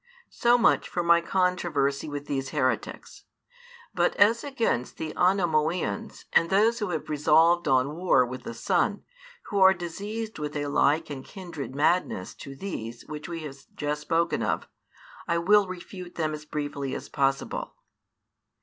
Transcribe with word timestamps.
So 0.31 0.57
much 0.57 0.89
for 0.89 1.03
my 1.03 1.21
controversy 1.21 2.09
with 2.09 2.25
these 2.25 2.49
heretics. 2.49 3.25
But 3.93 4.15
as 4.15 4.43
against 4.43 4.97
the 4.97 5.13
Anomoeans 5.15 6.25
and 6.33 6.49
those 6.49 6.79
who 6.79 6.89
have 6.89 7.07
resolved 7.07 7.67
on 7.67 7.95
war 7.95 8.25
with 8.25 8.41
the 8.41 8.55
Son, 8.55 9.03
who 9.51 9.59
are 9.59 9.75
diseased 9.75 10.39
with 10.39 10.55
a 10.55 10.65
like 10.65 11.11
and 11.11 11.23
kindred 11.23 11.75
madness 11.75 12.33
to 12.37 12.55
these 12.55 13.05
which 13.05 13.29
we 13.29 13.41
have 13.43 13.57
just 13.75 14.01
spoken 14.01 14.41
of, 14.41 14.67
I 15.27 15.37
will 15.37 15.67
refute 15.67 16.15
them 16.15 16.33
as 16.33 16.45
briefly 16.45 16.95
as 16.95 17.07
possible. 17.07 17.75